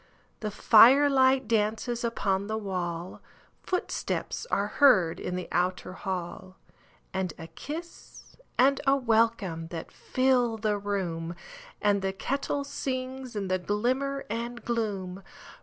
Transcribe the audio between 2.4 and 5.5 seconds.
the wall, Footsteps are heard in the